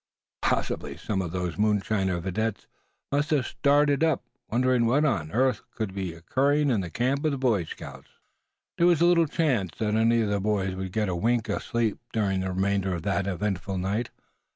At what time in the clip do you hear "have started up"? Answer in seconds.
3.29-4.23